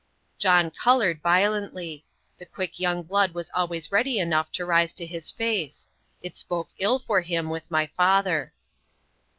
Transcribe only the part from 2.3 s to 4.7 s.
the quick young blood was always ready enough to